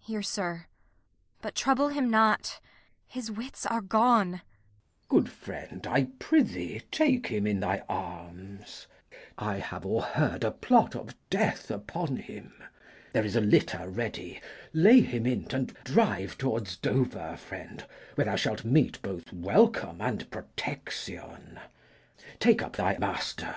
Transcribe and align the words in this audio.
Here, 0.00 0.20
sir; 0.20 0.66
but 1.40 1.54
trouble 1.54 1.86
him 1.90 2.10
not; 2.10 2.58
his 3.06 3.30
wits 3.30 3.64
are 3.66 3.80
gone. 3.80 4.42
Glou. 5.08 5.20
Good 5.20 5.28
friend, 5.30 5.86
I 5.86 6.08
prithee 6.18 6.82
take 6.90 7.28
him 7.28 7.46
in 7.46 7.60
thy 7.60 7.84
arms. 7.88 8.88
I 9.38 9.58
have 9.58 9.86
o'erheard 9.86 10.42
a 10.42 10.50
plot 10.50 10.96
of 10.96 11.14
death 11.30 11.70
upon 11.70 12.16
him. 12.16 12.52
There 13.12 13.24
is 13.24 13.36
a 13.36 13.40
litter 13.40 13.88
ready; 13.88 14.40
lay 14.72 15.02
him 15.02 15.24
in't 15.24 15.52
And 15.54 15.72
drive 15.84 16.36
towards 16.36 16.76
Dover, 16.78 17.36
friend, 17.36 17.86
where 18.16 18.24
thou 18.24 18.34
shalt 18.34 18.64
meet 18.64 19.00
Both 19.02 19.32
welcome 19.32 20.00
and 20.00 20.28
protection. 20.32 21.60
Take 22.40 22.60
up 22.60 22.74
thy 22.74 22.98
master. 22.98 23.54